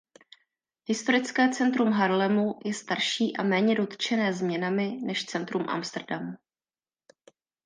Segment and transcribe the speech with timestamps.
[0.85, 6.33] Historické centrum Haarlemu je starší a méně dotčené změnami než centrum Amsterdamu.